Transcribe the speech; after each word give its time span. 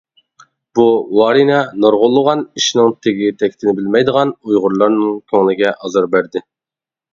بۇ 0.77 0.85
ۋارىنە، 1.17 1.59
نۇرغۇنلىغان 1.83 2.41
ئىشنىڭ 2.61 2.89
تېگى-تەكتىنى 3.07 3.75
بىلمەيدىغان 3.81 4.35
ئۇيغۇرلارنىڭ 4.39 5.23
كۆڭلىگە 5.35 5.77
ئازار 5.77 6.13
بەردى. 6.19 6.47